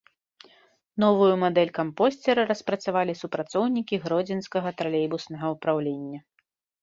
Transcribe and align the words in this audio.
Новую 1.03 1.27
мадэль 1.41 1.71
кампосцера 1.79 2.45
распрацавалі 2.51 3.13
супрацоўнікі 3.21 3.95
гродзенскага 4.05 4.69
тралейбуснага 4.79 5.45
ўпраўлення. 5.57 6.19